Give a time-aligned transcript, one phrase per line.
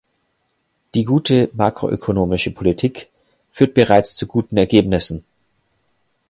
[0.95, 3.09] Die gute makroökonomische Politik
[3.51, 5.23] führt bereits zu guten Ergebnissen.